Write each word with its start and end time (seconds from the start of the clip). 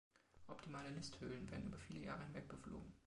Optimale 0.47 0.91
Nisthöhlen 0.93 1.51
werden 1.51 1.67
über 1.67 1.77
viele 1.77 2.03
Jahre 2.05 2.23
hinweg 2.23 2.47
beflogen. 2.47 2.91